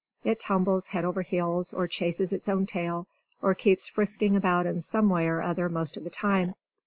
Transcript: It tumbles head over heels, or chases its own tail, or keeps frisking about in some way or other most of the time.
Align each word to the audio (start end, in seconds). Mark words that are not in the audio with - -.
It 0.23 0.39
tumbles 0.39 0.87
head 0.87 1.05
over 1.05 1.21
heels, 1.21 1.73
or 1.73 1.87
chases 1.87 2.33
its 2.33 2.49
own 2.49 2.65
tail, 2.65 3.05
or 3.39 3.53
keeps 3.53 3.87
frisking 3.87 4.35
about 4.35 4.65
in 4.65 4.81
some 4.81 5.09
way 5.09 5.27
or 5.27 5.43
other 5.43 5.69
most 5.69 5.95
of 5.95 6.03
the 6.03 6.09
time. 6.09 6.55